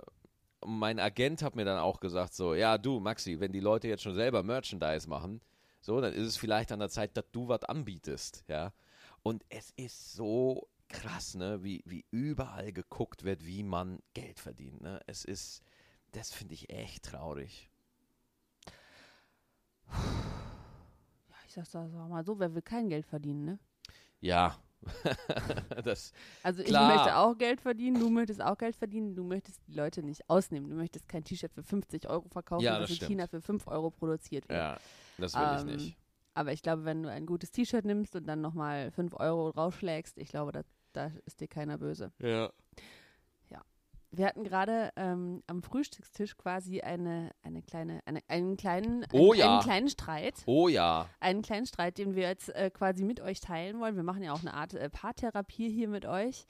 [0.66, 4.04] mein Agent hat mir dann auch gesagt so ja du Maxi wenn die Leute jetzt
[4.04, 5.42] schon selber Merchandise machen
[5.82, 8.74] so dann ist es vielleicht an der Zeit dass du was anbietest ja
[9.24, 14.82] und es ist so krass ne wie wie überall geguckt wird wie man Geld verdient
[14.82, 15.62] ne es ist
[16.12, 17.70] das finde ich echt traurig
[21.30, 23.60] Ja, ich sag's mal so, wer will kein Geld verdienen, ne?
[24.20, 24.58] ja
[25.84, 26.14] das
[26.44, 26.88] Also ich Klar.
[26.88, 30.70] möchte auch Geld verdienen, du möchtest auch Geld verdienen, du möchtest die Leute nicht ausnehmen.
[30.70, 33.08] Du möchtest kein T-Shirt für 50 Euro verkaufen, Ja, das das in.
[33.08, 34.58] China für 5 Euro produziert wird.
[34.60, 34.80] ja
[35.18, 35.98] das will Ähm, ich nicht
[36.36, 40.18] Aber ich glaube, wenn du ein gutes T-Shirt nimmst und dann nochmal 5 Euro draufschlägst,
[40.18, 40.62] ich glaube, da,
[40.94, 42.12] da ist dir keiner böse.
[42.20, 42.52] ja
[44.12, 49.40] Wir hatten gerade ähm, am Frühstückstisch quasi eine, eine kleine, eine, einen, kleinen, Oh einen,
[49.40, 49.54] ja.
[49.54, 50.36] einen kleinen Streit.
[50.46, 53.96] oh ja Einen kleinen Streit, den wir jetzt äh, quasi mit euch teilen wollen.
[53.96, 56.46] Wir machen ja auch eine Art äh, Paartherapie hier mit euch.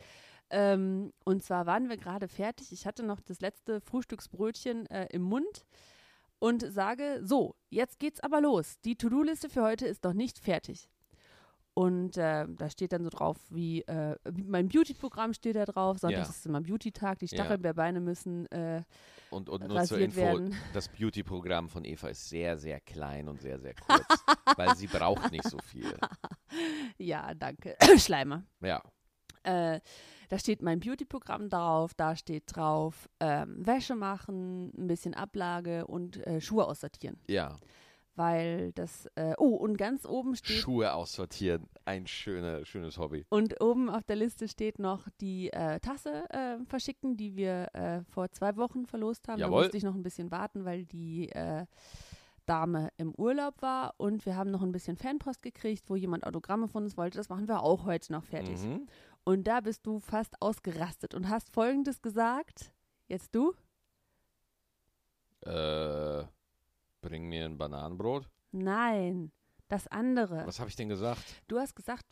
[0.49, 2.71] Ähm, und zwar waren wir gerade fertig.
[2.71, 5.65] Ich hatte noch das letzte Frühstücksbrötchen äh, im Mund
[6.39, 8.79] und sage: So, jetzt geht's aber los.
[8.85, 10.89] Die To-Do-Liste für heute ist noch nicht fertig.
[11.77, 14.15] Und äh, da steht dann so drauf, wie äh,
[14.47, 15.99] mein Beauty-Programm steht da drauf.
[15.99, 16.33] Sonntags Ja.
[16.33, 17.19] ist immer Beauty-Tag.
[17.19, 17.37] Die Ja.
[17.37, 18.81] Stachelbeerbeine müssen äh,
[19.29, 20.55] Und, und nur zur Info, werden.
[20.73, 24.01] das Beauty-Programm von Eva ist sehr, sehr klein und sehr, sehr kurz,
[24.57, 25.93] weil sie braucht nicht so viel.
[26.97, 27.75] Ja, danke.
[27.97, 28.43] Schleimer.
[28.61, 28.81] Ja,
[29.43, 29.79] Äh,
[30.29, 36.25] da steht mein Beauty-Programm drauf, da steht drauf ähm, Wäsche machen, ein bisschen Ablage und
[36.25, 37.19] äh, Schuhe aussortieren.
[37.27, 37.55] ja.
[38.17, 43.25] Weil das, äh, oh, und ganz oben steht, Schuhe aussortieren, ein schöner, schönes Hobby.
[43.29, 48.01] und oben auf der Liste steht noch die äh, Tasse äh, verschicken, die wir äh,
[48.09, 49.39] vor zwei Wochen verlost haben.
[49.39, 49.59] Jawohl.
[49.59, 51.65] Da musste ich noch ein bisschen warten, weil die äh,
[52.47, 56.67] Dame im Urlaub war und wir haben noch ein bisschen Fanpost gekriegt, wo jemand Autogramme
[56.67, 57.17] von uns wollte.
[57.17, 58.57] Das machen wir auch heute noch fertig.
[58.63, 58.87] Mhm.
[59.25, 62.73] Und da bist du fast ausgerastet und hast Folgendes gesagt.
[63.07, 63.53] Jetzt du?
[65.45, 66.23] Äh,
[67.07, 68.27] bring mir ein Bananenbrot.
[68.51, 69.31] Nein,
[69.67, 70.45] das andere.
[70.45, 71.21] Was habe ich denn gesagt?
[71.47, 72.05] Du hast gesagt,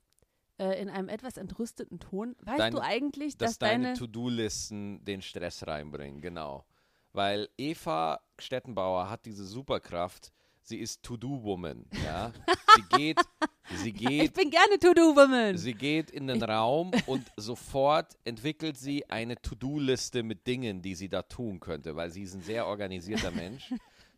[0.58, 3.98] äh, in einem etwas entrüsteten Ton, weißt Dein- du eigentlich, Dass dass deine deine...
[3.98, 6.66] To-Do-Listen den Stress reinbringen, genau.
[7.14, 10.32] Weil Eva Stettenbauer hat diese Superkraft,
[10.62, 11.86] sie ist To-Do-Woman.
[12.06, 12.32] Ja?
[12.76, 13.20] sie geht,
[13.82, 15.58] sie Ich geht, bin gerne To-Do-Woman.
[15.58, 21.08] sie geht in den Raum und sofort entwickelt sie eine To-Do-Liste mit Dingen, die sie
[21.10, 23.74] da tun könnte, weil sie ist ein sehr organisierter Mensch.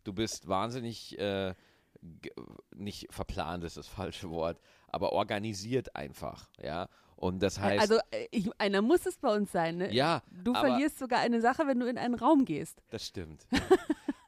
[0.08, 1.52] Du bist wahnsinnig, äh,
[2.74, 6.88] nicht verplant ist das falsche Wort, aber organisiert einfach, ja.
[7.16, 9.76] Und das heißt, also äh, ich, einer muss es bei uns sein.
[9.76, 9.92] Ne?
[9.92, 12.80] ja, Du verlierst sogar eine Sache, wenn du in einen Raum gehst.
[12.88, 13.46] Das stimmt.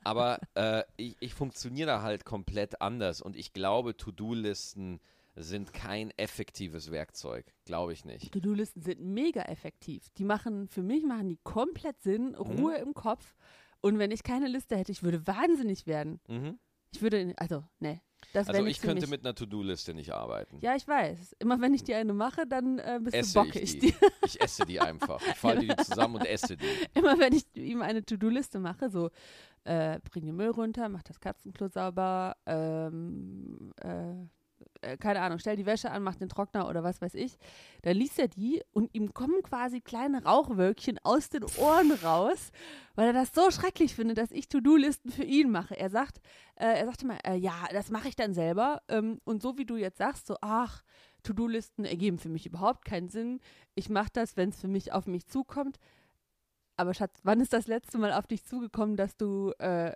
[0.05, 5.01] Aber äh, ich, ich funktioniere halt komplett anders und ich glaube, To-Do-Listen
[5.35, 7.47] sind kein effektives Werkzeug.
[7.65, 8.33] Glaube ich nicht.
[8.35, 10.11] To-Do-Listen sind mega effektiv.
[10.19, 12.37] Die machen, für mich machen die komplett Sinn, Mhm.
[12.37, 13.35] Ruhe im Kopf.
[13.81, 16.21] Und wenn ich keine Liste hätte, ich würde wahnsinnig werden.
[16.29, 16.59] Mhm.
[16.93, 18.01] Ich würde, also, ne,
[18.33, 20.59] das Also ich könnte mit einer To-Do-Liste nicht arbeiten.
[20.61, 21.37] Ja, ich weiß.
[21.39, 23.63] Immer wenn ich dir eine mache, dann äh, bist esse du bockig.
[23.63, 23.95] ich die.
[24.25, 25.21] Ich esse die einfach.
[25.27, 26.67] Ich falte die zusammen und esse die.
[26.95, 29.11] Immer wenn ich ihm eine To-Do-Liste mache, so
[29.65, 34.15] äh, bring den Müll runter, mach das Katzenklo sauber, ähm, äh,
[34.83, 37.39] äh, keine Ahnung, stell die Wäsche an, mach den Trockner oder was weiß ich,
[37.83, 42.51] dann liest er die und ihm kommen quasi kleine Rauchwölkchen aus den Ohren raus,
[42.95, 45.79] weil er das so schrecklich findet, dass ich To-Do-Listen für ihn mache.
[45.79, 46.19] Er sagt,
[46.57, 49.67] äh, er sagte mal, äh, ja, das mache ich dann selber ähm, und so wie
[49.67, 50.83] du jetzt sagst, so, ach,
[51.23, 53.41] To-Do-Listen ergeben für mich überhaupt keinen Sinn.
[53.75, 55.79] Ich mache das, wenn es für mich auf mich zukommt.
[56.77, 59.93] Aber Schatz, wann ist das letzte Mal auf dich zugekommen, dass du äh,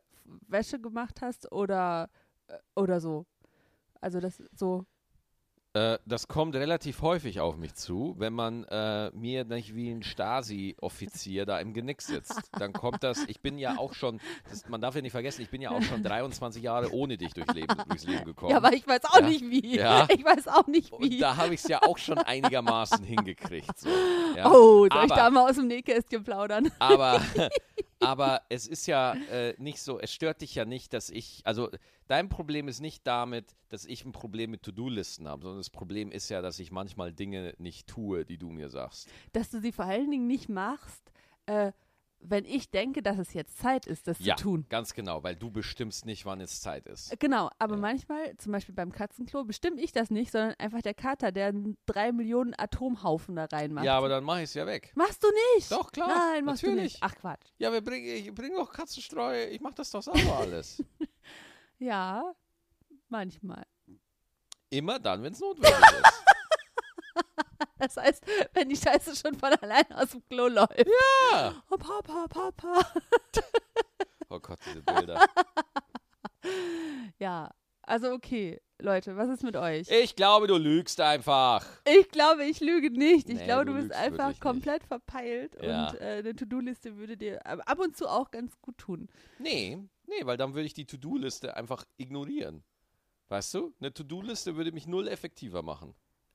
[0.48, 2.10] Wäsche gemacht hast oder,
[2.48, 3.26] äh, oder so?
[4.04, 4.84] Also das so.
[5.72, 10.02] Äh, das kommt relativ häufig auf mich zu, wenn man äh, mir nicht wie ein
[10.04, 12.38] Stasi-Offizier da im Genick sitzt.
[12.52, 15.50] Dann kommt das, ich bin ja auch schon, das, man darf ja nicht vergessen, ich
[15.50, 18.50] bin ja auch schon 23 Jahre ohne dich durch Leben, durchs Leben gekommen.
[18.52, 19.26] Ja, aber ich weiß auch Ja.
[19.28, 19.76] nicht wie.
[19.76, 20.06] Ja.
[20.16, 21.18] Ich weiß auch nicht Und wie.
[21.18, 23.76] da habe ich es ja auch schon einigermaßen hingekriegt.
[23.76, 23.88] So.
[24.36, 24.46] Ja.
[24.50, 26.70] oh, soll ich aber, da mal aus dem Nähkästchen plaudern?
[26.78, 27.20] aber,
[28.00, 31.70] aber es ist ja äh, nicht so, es stört dich ja nicht, dass ich, also
[32.06, 36.10] dein Problem ist nicht damit, dass ich ein Problem mit To-Do-Listen habe, sondern das Problem
[36.10, 39.08] ist ja, dass ich manchmal Dinge nicht tue, die du mir sagst.
[39.32, 41.12] Dass du sie vor allen Dingen nicht machst,
[41.46, 41.72] äh,
[42.26, 44.66] wenn ich denke, dass es jetzt Zeit ist, das Ja, zu tun.
[44.68, 47.18] ganz genau, weil du bestimmst nicht, wann es Zeit ist.
[47.20, 47.80] Genau, aber Ja.
[47.80, 51.52] manchmal, zum Beispiel beim Katzenklo, bestimme ich das nicht, sondern einfach der Kater, der
[51.86, 53.84] drei Millionen Atomhaufen da reinmacht.
[53.84, 54.92] Ja, aber dann mache ich es ja weg.
[54.94, 55.70] Machst du nicht?
[55.70, 56.94] Doch, klar, Nein, machst du natürlich.
[56.94, 56.98] nicht.
[57.02, 57.46] Ach Quatsch.
[57.58, 60.82] Ja, wir bringen, ich bringe doch Katzenstreu, ich mache das doch sauber alles.
[61.78, 62.32] Ja,
[63.08, 63.64] manchmal.
[64.70, 66.24] Immer dann, wenn es notwendig ist.
[67.84, 70.86] Das heißt, wenn die Scheiße schon von alleine aus dem Klo läuft.
[71.32, 71.62] Ja.
[71.70, 72.80] Oh, Papa, Papa.
[74.30, 75.20] Oh Gott, diese Bilder.
[77.18, 77.50] Ja,
[77.82, 79.88] also okay, Leute, was ist mit euch?
[79.90, 81.64] Ich glaube, du lügst einfach.
[81.86, 83.28] Ich glaube, ich lüge nicht.
[83.30, 85.88] Ich Nee, glaube, du du bist einfach komplett verpeilt Ja.
[85.90, 89.08] und äh, eine To-Do-Liste würde dir ab ab und zu auch ganz gut tun.
[89.38, 92.62] Nee, nee, weil dann würde ich die To-Do-Liste einfach ignorieren.
[93.28, 93.72] Weißt du?
[93.80, 95.94] Eine To-Do-Liste würde mich null effektiver machen.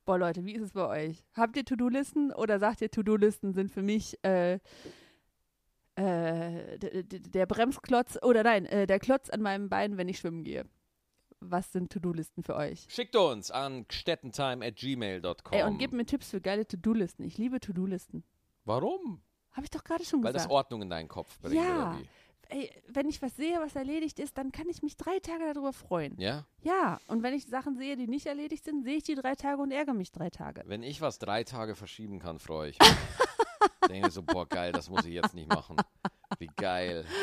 [0.09, 1.23] Boah, Leute, wie ist es bei euch?
[1.35, 4.55] Habt ihr To-Do-Listen oder sagt ihr, To-Do-Listen sind für mich äh,
[5.93, 10.65] äh, der Bremsklotz oder nein, äh, der Klotz an meinem Bein, wenn ich schwimmen gehe?
[11.41, 12.87] Was sind To-Do-Listen für euch?
[12.89, 15.53] Schickt uns an stettentime.gmail.com.
[15.53, 17.23] Ey, und gebt mir Tipps für geile To-Do-Listen.
[17.23, 18.23] Ich liebe To-Do-Listen.
[18.65, 19.21] Warum?
[19.51, 20.53] Habe ich doch gerade schon Weil das gesagt.
[20.55, 21.91] Ordnung in deinen Kopf bringt, Ja.
[21.91, 22.09] oder wie?
[22.51, 25.71] Ey, wenn ich was sehe, was erledigt ist, dann kann ich mich drei Tage darüber
[25.71, 26.19] freuen.
[26.19, 26.45] Ja?
[26.63, 29.61] Ja, und wenn ich Sachen sehe, die nicht erledigt sind, sehe ich die drei Tage
[29.61, 30.63] und ärgere mich drei Tage.
[30.65, 32.89] Wenn ich was drei Tage verschieben kann, freue ich mich.
[33.89, 35.77] Denke so, boah, geil, das muss ich jetzt nicht machen.
[36.39, 37.05] Wie geil.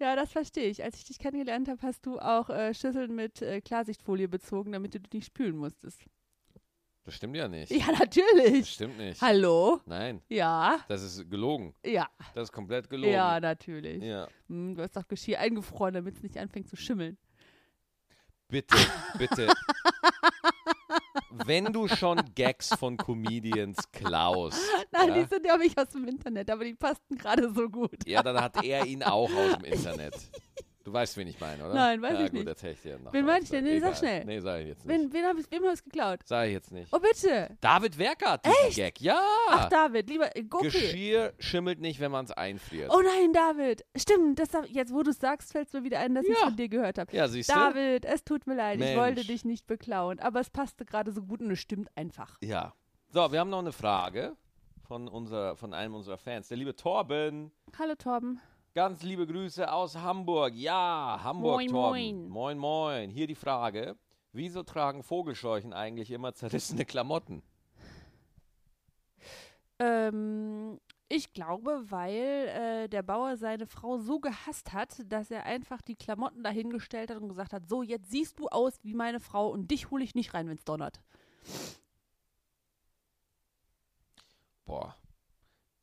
[0.00, 0.82] Ja, das verstehe ich.
[0.82, 4.94] Als ich dich kennengelernt habe, hast du auch äh, Schüsseln mit äh, Klarsichtfolie bezogen, damit
[4.94, 6.04] du die nicht spülen musstest.
[7.04, 7.70] Das stimmt ja nicht.
[7.70, 8.70] Ja, Das natürlich.
[8.70, 9.20] stimmt nicht.
[9.20, 9.80] Hallo?
[9.84, 11.74] Nein, Ja, das ist gelogen.
[11.84, 13.12] ja, Das ist komplett gelogen.
[13.12, 14.02] ja, natürlich.
[14.02, 14.26] Ja.
[14.48, 17.18] Hm, du hast doch Geschirr eingefroren, damit es nicht anfängt zu schimmeln.
[18.48, 18.76] Bitte,
[19.18, 19.52] bitte.
[21.46, 24.60] Wenn du schon Gags von Comedians klaust,
[24.92, 25.14] Nein, Ja.
[25.14, 28.06] die sind ja nicht aus dem Internet, aber die passten gerade so gut.
[28.06, 30.14] ja, dann hat er ihn auch aus dem Internet.
[30.84, 31.72] Du weißt, wen ich meine, oder?
[31.74, 32.46] Nein, weiß ja, ich gut, nicht.
[32.46, 33.12] erzähl ich dir nachher.
[33.14, 33.64] Wen meine ich denn?
[33.64, 34.24] Nee, sag schnell.
[34.26, 34.94] Nee, sag ich jetzt nicht.
[35.00, 36.20] Wen, wen hab ich, wem habe ich es geklaut?
[36.26, 36.92] Sag ich jetzt nicht.
[36.92, 37.56] Oh, bitte.
[37.62, 39.00] David Werkert, diesen Gag.
[39.00, 39.18] Ja.
[39.48, 40.64] Ach, David, lieber, äh, okay.
[40.66, 42.90] Geschirr schimmelt nicht, wenn man es einfriert.
[42.94, 43.82] Oh nein, David.
[43.96, 46.38] Stimmt, das, jetzt wo du es sagst, fällt es mir wieder ein, dass ich es
[46.38, 46.44] Ja.
[46.44, 47.16] von dir gehört habe.
[47.16, 47.54] Ja, siehst du?
[47.54, 48.98] David, es tut mir leid, ich Mensch.
[49.00, 52.36] wollte dich nicht beklauen, aber es passte gerade so gut und es stimmt einfach.
[52.42, 52.74] Ja.
[53.08, 54.36] So, wir haben noch eine Frage
[54.86, 56.48] von, unserer, von einem unserer Fans.
[56.48, 57.52] Der liebe Torben.
[57.78, 58.38] Hallo Torben.
[58.74, 60.52] Ganz liebe Grüße aus Hamburg.
[60.54, 61.90] Ja, Hamburg, Moin, Torben.
[61.92, 62.28] moin.
[62.28, 63.10] Moin, moin.
[63.10, 63.96] Hier die Frage.
[64.32, 67.44] Wieso tragen Vogelscheuchen eigentlich immer zerrissene Klamotten?
[69.78, 75.80] Ähm, Ich glaube, weil äh, der Bauer seine Frau so gehasst hat, dass er einfach
[75.80, 79.48] die Klamotten dahingestellt hat und gesagt hat, so, jetzt siehst du aus wie meine Frau
[79.50, 81.00] und dich hole ich nicht rein, wenn es donnert.
[84.64, 84.96] Boah.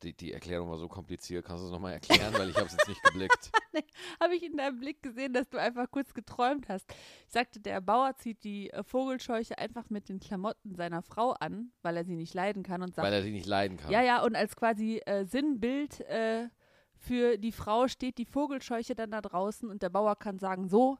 [0.02, 1.44] Die, die Erklärung war so kompliziert.
[1.44, 3.50] Kannst du es nochmal erklären, weil ich habe es jetzt nicht geblickt.
[4.20, 6.84] Habe ich in deinem Blick gesehen, dass du einfach kurz geträumt hast.
[7.26, 11.72] Ich sagte, der Bauer zieht die äh, Vogelscheuche einfach mit den Klamotten seiner Frau an,
[11.82, 13.90] weil er sie nicht leiden kann und sagt, Weil er sie nicht leiden kann.
[13.90, 16.48] Ja, ja, und als quasi äh, Sinnbild äh,
[16.96, 20.98] für die Frau steht die Vogelscheuche dann da draußen und der Bauer kann sagen, so,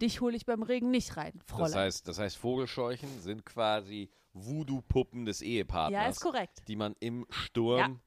[0.00, 1.72] dich hole ich beim Regen nicht rein, Fräulein.
[1.72, 6.62] Das heißt, das heißt, Vogelscheuchen sind quasi Voodoo-Puppen des Ehepartners, ja, ist korrekt.
[6.68, 8.00] die man im Sturm Ja.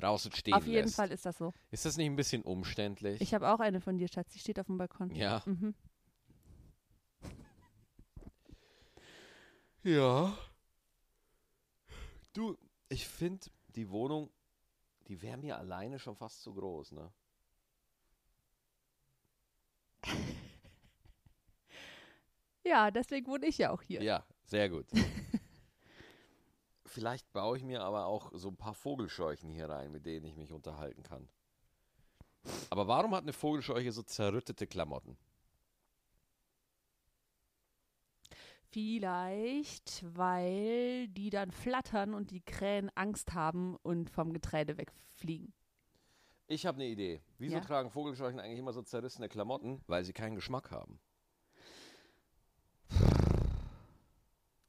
[0.00, 0.96] Draußen stehen Auf jeden lässt.
[0.96, 1.52] Fall ist das so.
[1.70, 3.20] Ist das nicht ein bisschen umständlich?
[3.20, 5.10] Ich habe auch eine von dir, Schatz, die steht auf dem Balkon.
[5.14, 5.42] ja.
[5.46, 5.74] Mhm.
[9.82, 10.36] Ja.
[12.34, 12.56] Du,
[12.90, 14.30] ich finde die Wohnung,
[15.08, 17.10] die wäre mir alleine schon fast zu groß, ne?
[22.62, 24.02] Ja, deswegen wohne ich ja auch hier.
[24.02, 24.86] Ja, sehr gut.
[26.90, 30.34] Vielleicht baue ich mir aber auch so ein paar Vogelscheuchen hier rein, mit denen ich
[30.34, 31.28] mich unterhalten kann.
[32.68, 35.16] Aber warum hat eine Vogelscheuche so zerrüttete Klamotten?
[38.72, 45.52] Vielleicht, weil die dann flattern und die Krähen Angst haben und vom Getreide wegfliegen.
[46.48, 47.22] Ich habe eine Idee.
[47.38, 47.60] Wieso Ja?
[47.60, 49.80] tragen Vogelscheuchen eigentlich immer so zerrissene Klamotten?
[49.86, 50.98] Weil sie keinen Geschmack haben.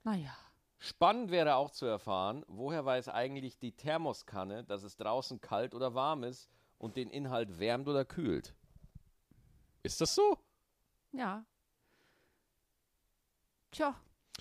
[0.03, 0.37] Naja.
[0.83, 5.93] Spannend wäre auch zu erfahren, woher weiß eigentlich die Thermoskanne, dass es draußen kalt oder
[5.93, 8.55] warm ist und den Inhalt wärmt oder kühlt.
[9.83, 10.39] Ist das so?
[11.11, 11.45] Ja.
[13.69, 13.95] Tja,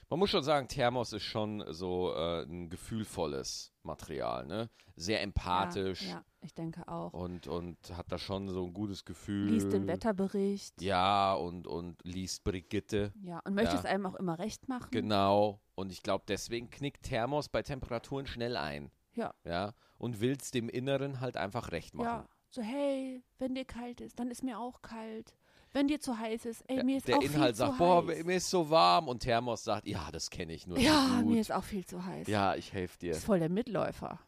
[0.08, 4.68] Man muss schon sagen, Thermos ist schon so äh, ein gefühlvolles Material, ne?
[4.96, 7.12] Sehr empathisch Ja, ja, ich denke auch.
[7.12, 9.48] und, und hat da schon so ein gutes Gefühl.
[9.50, 10.80] Liest den Wetterbericht.
[10.82, 13.12] Ja, und, und liest Brigitte.
[13.22, 13.78] Ja, und möchte Ja.
[13.78, 14.88] es einem auch immer recht machen.
[14.90, 15.60] Genau.
[15.74, 18.90] Und ich glaube, deswegen knickt Thermos bei Temperaturen schnell ein.
[19.14, 19.32] Ja.
[19.44, 19.72] Ja.
[19.96, 22.06] Und will es dem Inneren halt einfach recht machen.
[22.06, 25.34] Ja, so hey, wenn dir kalt ist, dann ist mir auch kalt.
[25.72, 28.06] Wenn dir zu heiß ist, ey, mir ist der auch Inhalt viel sagt, zu boah,
[28.06, 28.24] heiß.
[28.24, 29.06] mir ist so warm.
[29.08, 32.26] Und Thermos sagt, ja, das kenne ich nur ja, mir ist auch viel zu heiß.
[32.26, 33.12] ja, ich helfe dir.
[33.12, 34.18] Ist voll der Mitläufer,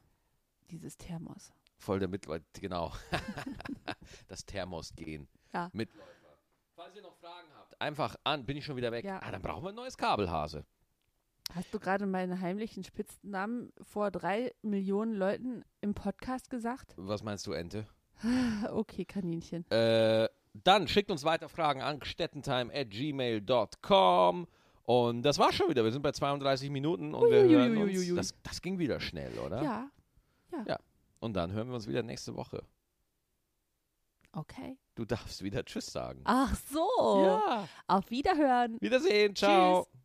[0.71, 1.53] dieses Thermos.
[1.79, 2.93] Voll der Mitläufer, genau.
[4.29, 5.29] das Thermos gehen.
[5.53, 5.69] Ja.
[5.73, 6.07] Mitläufer.
[6.77, 9.05] Falls ihr noch Fragen habt, einfach an, bin ich schon wieder weg.
[9.05, 9.21] Ja.
[9.23, 10.65] Ah, dann brauchen wir ein neues Kabelhase.
[11.55, 16.95] Hast du gerade meinen heimlichen Spitznamen vor drei Millionen Leuten im Podcast gesagt?
[16.97, 17.87] Was meinst du, Ente?
[18.71, 19.69] Okay, Kaninchen.
[19.71, 24.47] Äh, dann schickt uns weiter Fragen an gstettentime.gmail.com.
[24.85, 25.85] Und das war's schon wieder.
[25.85, 28.15] Wir sind bei 32 Minuten und wir hören uns.
[28.15, 29.63] Das, das ging wieder schnell, oder?
[29.63, 29.89] Ja,
[31.21, 32.65] Und dann hören wir uns wieder nächste Woche.
[34.33, 34.77] okay.
[34.95, 36.21] Du darfst wieder Tschüss sagen.
[36.25, 37.25] Ach so.
[37.25, 37.67] Ja.
[37.87, 38.77] Auf Wiederhören.
[38.81, 39.35] Wiedersehen.
[39.35, 39.85] Ciao.
[39.85, 40.02] Tschüss.